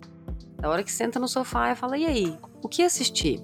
[0.58, 3.42] Da hora que senta no sofá e fala: "E aí, o que assistir?"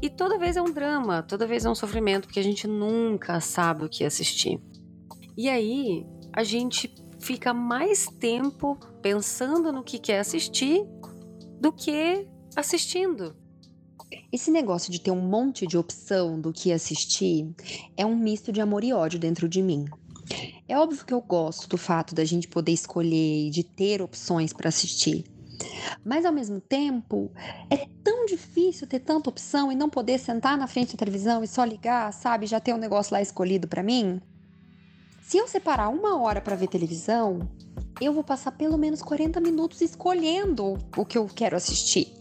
[0.00, 3.40] E toda vez é um drama, toda vez é um sofrimento, porque a gente nunca
[3.40, 4.60] sabe o que assistir.
[5.38, 10.84] E aí a gente fica mais tempo pensando no que quer assistir
[11.60, 13.36] do que assistindo.
[14.32, 17.54] Esse negócio de ter um monte de opção do que assistir
[17.96, 19.84] é um misto de amor e ódio dentro de mim.
[20.66, 24.52] É óbvio que eu gosto do fato da gente poder escolher e de ter opções
[24.52, 25.24] para assistir.
[26.04, 27.30] Mas ao mesmo tempo,
[27.70, 31.46] é tão difícil ter tanta opção e não poder sentar na frente da televisão e
[31.46, 34.20] só ligar, sabe, já ter um negócio lá escolhido para mim.
[35.28, 37.40] Se eu separar uma hora para ver televisão,
[38.00, 42.16] eu vou passar pelo menos 40 minutos escolhendo o que eu quero assistir.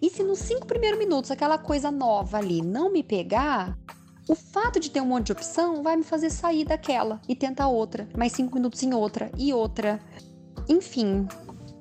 [0.00, 3.78] E se nos cinco primeiros minutos aquela coisa nova ali não me pegar,
[4.26, 7.68] o fato de ter um monte de opção vai me fazer sair daquela e tentar
[7.68, 10.00] outra, mais cinco minutos em outra e outra.
[10.70, 11.28] Enfim,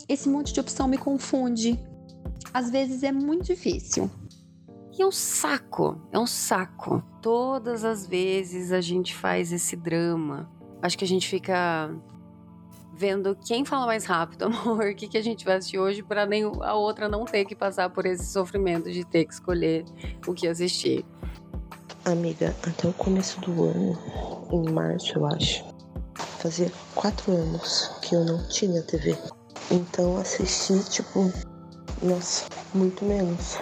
[0.09, 1.79] esse monte de opção me confunde.
[2.53, 4.11] Às vezes é muito difícil.
[4.97, 7.03] E é um saco, é um saco.
[7.21, 10.49] Todas as vezes a gente faz esse drama.
[10.81, 11.89] Acho que a gente fica
[12.93, 16.25] vendo quem fala mais rápido, amor, o que, que a gente vai assistir hoje para
[16.25, 19.85] nem a outra não ter que passar por esse sofrimento de ter que escolher
[20.27, 21.05] o que assistir.
[22.05, 23.97] Amiga, até o começo do ano,
[24.51, 25.63] em março eu acho,
[26.39, 29.17] fazia quatro anos que eu não tinha TV.
[29.69, 31.31] Então assisti, tipo,
[32.01, 33.57] nossa, muito menos.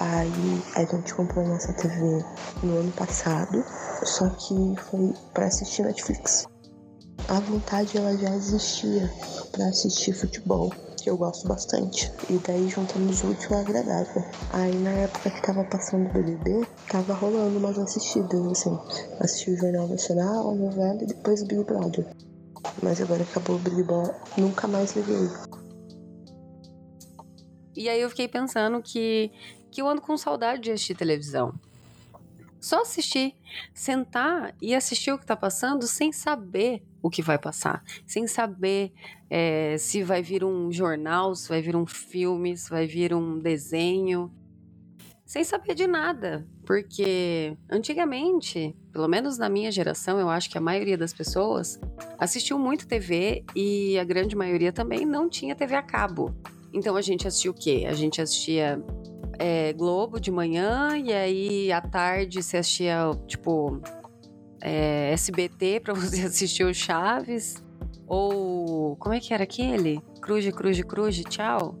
[0.00, 2.24] Aí a gente comprou nossa TV
[2.62, 3.62] no ano passado,
[4.02, 6.46] só que foi para assistir Netflix.
[7.28, 9.12] A vontade ela já existia
[9.52, 12.10] para assistir futebol, que eu gosto bastante.
[12.30, 14.24] E daí juntamos o útil agradável.
[14.54, 18.78] Aí na época que tava passando o BBB, tava rolando umas assistidas, assim.
[19.20, 22.06] Assisti o Jornal Nacional, a novela e depois o Big Brother.
[22.82, 25.28] Mas agora acabou o Big Brother, nunca mais liguei.
[27.76, 29.30] E aí eu fiquei pensando que
[29.70, 31.54] que eu ando com saudade de assistir televisão.
[32.60, 33.34] Só assistir,
[33.72, 38.92] sentar e assistir o que está passando sem saber o que vai passar, sem saber
[39.30, 43.38] é, se vai vir um jornal, se vai vir um filme, se vai vir um
[43.38, 44.30] desenho,
[45.30, 50.60] sem saber de nada, porque antigamente, pelo menos na minha geração, eu acho que a
[50.60, 51.80] maioria das pessoas
[52.18, 56.34] assistiu muito TV e a grande maioria também não tinha TV a cabo.
[56.72, 57.86] Então a gente assistia o quê?
[57.88, 58.82] A gente assistia
[59.40, 63.80] é, Globo de manhã e aí à tarde você assistia, tipo,
[64.60, 67.64] é, SBT para você assistir o Chaves.
[68.06, 70.02] Ou como é que era aquele?
[70.20, 71.78] Cruz, cruz, cruz, tchau.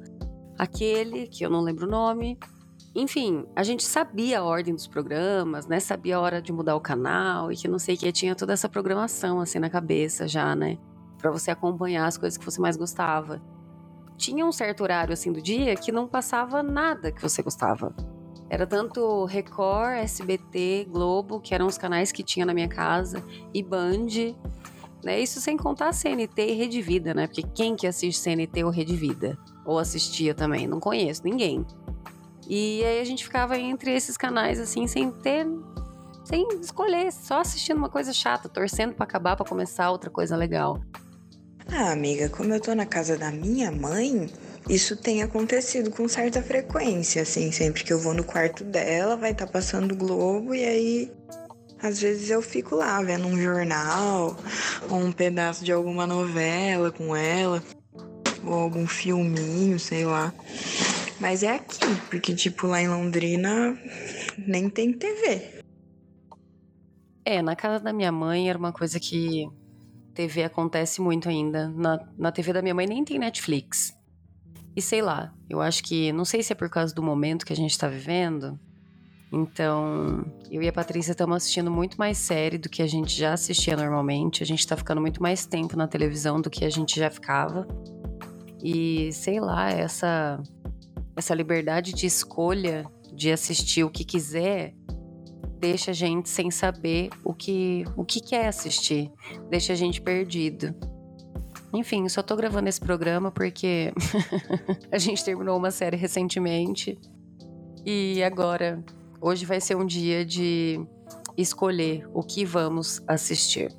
[0.58, 2.38] Aquele que eu não lembro o nome.
[2.94, 5.78] Enfim, a gente sabia a ordem dos programas, né?
[5.80, 8.10] Sabia a hora de mudar o canal e que não sei o que.
[8.10, 10.78] Tinha toda essa programação assim na cabeça já, né?
[11.18, 13.42] Pra você acompanhar as coisas que você mais gostava
[14.20, 17.94] tinha um certo horário assim do dia que não passava nada que você gostava.
[18.50, 23.24] Era tanto Record, SBT, Globo, que eram os canais que tinha na minha casa,
[23.54, 24.34] e Band.
[25.02, 25.20] Né?
[25.20, 27.26] Isso sem contar CNT e Rede Vida, né?
[27.26, 29.38] Porque quem que assiste CNT ou Rede Vida?
[29.64, 30.66] Ou assistia também?
[30.66, 31.64] Não conheço ninguém.
[32.46, 35.46] E aí a gente ficava entre esses canais, assim, sem ter.
[36.24, 40.78] sem escolher, só assistindo uma coisa chata, torcendo para acabar para começar outra coisa legal.
[41.72, 44.28] Ah, amiga, como eu tô na casa da minha mãe,
[44.68, 49.30] isso tem acontecido com certa frequência, assim, sempre que eu vou no quarto dela, vai
[49.30, 51.12] estar tá passando o Globo e aí
[51.82, 54.36] às vezes eu fico lá vendo um jornal
[54.90, 57.62] ou um pedaço de alguma novela com ela
[58.44, 60.34] ou algum filminho, sei lá.
[61.20, 61.78] Mas é aqui,
[62.10, 63.78] porque tipo lá em Londrina
[64.36, 65.62] nem tem TV.
[67.24, 69.48] É, na casa da minha mãe era uma coisa que
[70.14, 71.68] TV acontece muito ainda.
[71.68, 73.96] Na, na TV da minha mãe nem tem Netflix.
[74.74, 76.12] E sei lá, eu acho que.
[76.12, 78.58] Não sei se é por causa do momento que a gente tá vivendo.
[79.32, 83.32] Então, eu e a Patrícia estamos assistindo muito mais série do que a gente já
[83.32, 84.42] assistia normalmente.
[84.42, 87.66] A gente tá ficando muito mais tempo na televisão do que a gente já ficava.
[88.62, 90.42] E sei lá, essa
[91.16, 94.74] essa liberdade de escolha de assistir o que quiser
[95.60, 99.12] deixa a gente sem saber o que, o que quer assistir,
[99.50, 100.74] deixa a gente perdido.
[101.72, 103.92] Enfim, só tô gravando esse programa porque
[104.90, 106.98] a gente terminou uma série recentemente
[107.84, 108.82] e agora,
[109.20, 110.80] hoje vai ser um dia de
[111.36, 113.72] escolher o que vamos assistir.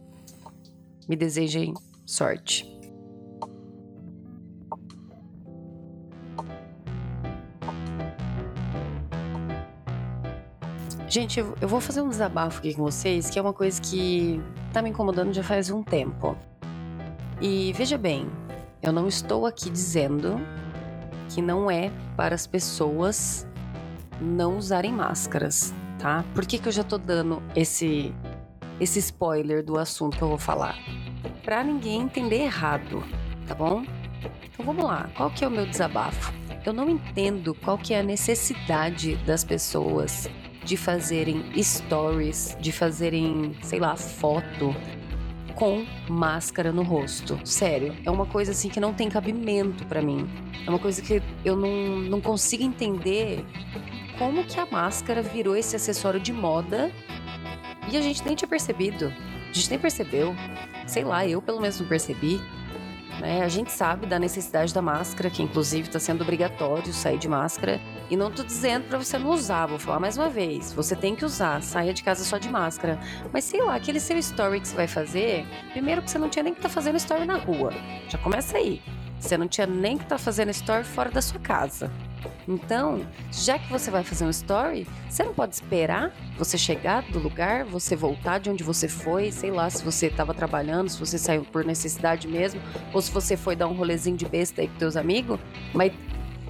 [1.09, 1.73] Me desejem
[2.05, 2.80] sorte.
[11.11, 14.41] Gente, eu vou fazer um desabafo aqui com vocês, que é uma coisa que
[14.71, 16.37] tá me incomodando já faz um tempo.
[17.41, 18.29] E veja bem,
[18.81, 20.39] eu não estou aqui dizendo
[21.27, 23.45] que não é para as pessoas
[24.21, 26.23] não usarem máscaras, tá?
[26.33, 28.15] Por que, que eu já tô dando esse,
[28.79, 30.77] esse spoiler do assunto que eu vou falar?
[31.43, 33.03] Pra ninguém entender errado,
[33.45, 33.83] tá bom?
[34.45, 36.33] Então vamos lá, qual que é o meu desabafo?
[36.65, 40.29] Eu não entendo qual que é a necessidade das pessoas
[40.63, 44.75] de fazerem stories, de fazerem, sei lá, foto
[45.55, 47.39] com máscara no rosto.
[47.45, 50.27] Sério, é uma coisa assim que não tem cabimento para mim.
[50.65, 53.45] É uma coisa que eu não, não consigo entender
[54.17, 56.91] como que a máscara virou esse acessório de moda
[57.91, 59.13] e a gente nem tinha percebido.
[59.49, 60.35] A gente nem percebeu.
[60.87, 62.39] Sei lá, eu pelo menos não percebi.
[63.21, 63.43] Né?
[63.43, 67.79] A gente sabe da necessidade da máscara, que inclusive está sendo obrigatório sair de máscara.
[68.09, 70.73] E não tô dizendo para você não usar, vou falar mais uma vez.
[70.73, 72.99] Você tem que usar, saia de casa só de máscara.
[73.31, 76.41] Mas sei lá, aquele seu story que você vai fazer, primeiro que você não tinha
[76.41, 77.71] nem que estar tá fazendo story na rua.
[78.09, 78.81] Já começa aí.
[79.19, 81.91] Você não tinha nem que estar tá fazendo story fora da sua casa.
[82.47, 87.19] Então, já que você vai fazer um story, você não pode esperar você chegar do
[87.19, 91.17] lugar, você voltar de onde você foi, sei lá, se você estava trabalhando, se você
[91.17, 92.61] saiu por necessidade mesmo,
[92.93, 95.39] ou se você foi dar um rolezinho de besta aí com teus amigos,
[95.73, 95.91] mas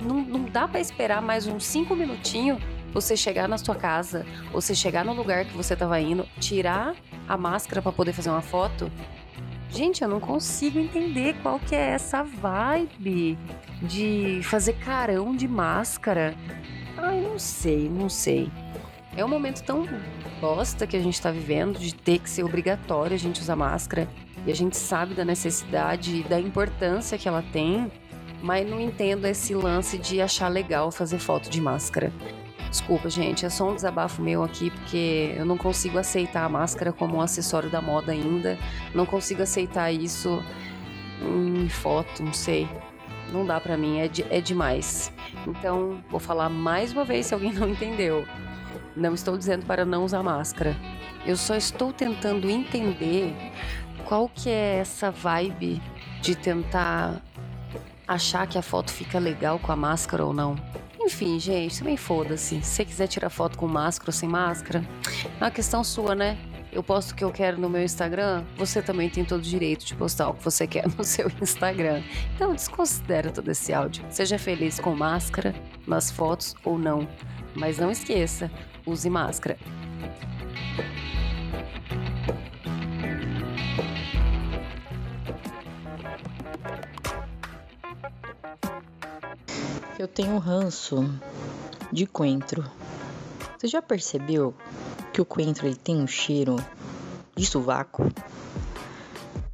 [0.01, 2.59] não, não dá para esperar mais uns cinco minutinhos
[2.93, 6.93] você chegar na sua casa, você chegar no lugar que você estava indo, tirar
[7.27, 8.91] a máscara para poder fazer uma foto
[9.71, 13.37] Gente, eu não consigo entender qual que é essa vibe
[13.81, 16.35] de fazer carão de máscara.
[16.97, 18.51] Ai, não sei, não sei.
[19.15, 19.87] É um momento tão
[20.41, 24.09] bosta que a gente tá vivendo de ter que ser obrigatório a gente usar máscara.
[24.45, 27.89] E a gente sabe da necessidade e da importância que ela tem,
[28.41, 32.11] mas não entendo esse lance de achar legal fazer foto de máscara.
[32.71, 36.93] Desculpa, gente, é só um desabafo meu aqui, porque eu não consigo aceitar a máscara
[36.93, 38.57] como um acessório da moda ainda.
[38.95, 40.41] Não consigo aceitar isso
[41.21, 42.69] em foto, não sei.
[43.29, 45.11] Não dá para mim, é, de, é demais.
[45.45, 48.25] Então, vou falar mais uma vez se alguém não entendeu.
[48.95, 50.73] Não estou dizendo para não usar máscara.
[51.25, 53.35] Eu só estou tentando entender
[54.05, 55.81] qual que é essa vibe
[56.21, 57.21] de tentar
[58.07, 60.55] achar que a foto fica legal com a máscara ou não.
[61.03, 62.61] Enfim, gente, também foda-se.
[62.61, 64.87] Se você quiser tirar foto com máscara ou sem máscara,
[65.39, 66.37] é uma questão sua, né?
[66.71, 69.83] Eu posto o que eu quero no meu Instagram, você também tem todo o direito
[69.83, 72.03] de postar o que você quer no seu Instagram.
[72.35, 74.05] Então desconsidera todo esse áudio.
[74.09, 75.55] Seja feliz com máscara,
[75.87, 77.07] nas fotos ou não.
[77.55, 78.49] Mas não esqueça,
[78.85, 79.57] use máscara.
[90.01, 91.07] Eu tenho ranço
[91.93, 92.65] de coentro.
[93.55, 94.51] Você já percebeu
[95.13, 96.55] que o coentro ele tem um cheiro
[97.37, 98.11] de sovaco?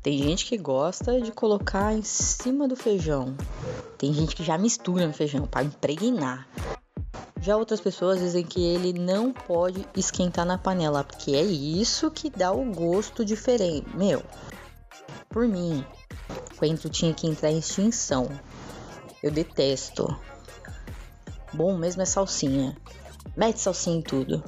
[0.01, 3.35] Tem gente que gosta de colocar em cima do feijão.
[3.97, 6.47] Tem gente que já mistura no feijão para impregnar.
[7.41, 12.29] Já outras pessoas dizem que ele não pode esquentar na panela, porque é isso que
[12.29, 13.85] dá o gosto diferente.
[13.97, 14.23] Meu,
[15.27, 15.85] Por mim,
[16.57, 18.29] coentro tinha que entrar em extinção.
[19.21, 20.17] Eu detesto.
[21.57, 22.77] Bom mesmo é salsinha.
[23.35, 24.43] Mete salsinha em tudo.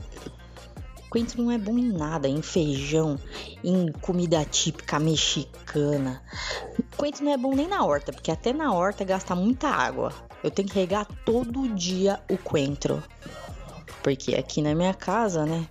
[1.09, 3.17] Coentro não é bom em nada, em feijão,
[3.63, 6.21] em comida típica mexicana.
[6.95, 10.13] Coentro não é bom nem na horta, porque até na horta gasta muita água.
[10.43, 13.03] Eu tenho que regar todo dia o coentro.
[14.03, 15.67] Porque aqui na minha casa, né,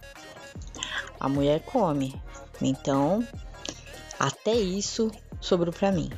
[1.21, 2.21] a mulher come.
[2.61, 3.25] Então,
[4.19, 5.09] até isso
[5.41, 6.11] sobrou para mim.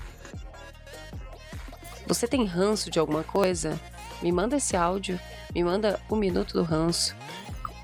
[2.06, 3.78] Você tem ranço de alguma coisa?
[4.22, 5.18] Me manda esse áudio,
[5.54, 7.14] me manda o minuto do ranço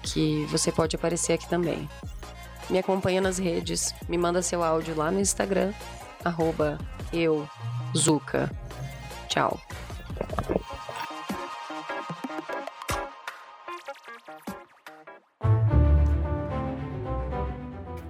[0.02, 1.88] que você pode aparecer aqui também.
[2.68, 5.72] Me acompanha nas redes, me manda seu áudio lá no Instagram,
[6.24, 6.78] arroba
[7.12, 7.48] eu,
[7.96, 8.50] Zuka.
[9.28, 9.58] Tchau.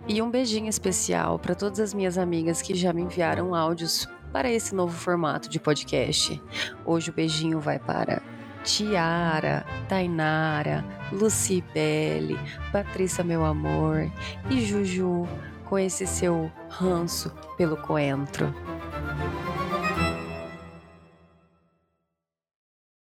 [0.08, 4.50] E um beijinho especial para todas as minhas amigas que já me enviaram áudios para
[4.50, 6.42] esse novo formato de podcast.
[6.84, 8.20] Hoje o beijinho vai para
[8.62, 12.38] Tiara, Tainara, Lucibele,
[12.70, 14.12] Patrícia Meu Amor
[14.50, 15.26] e Juju
[15.64, 18.54] com esse seu ranço pelo coentro.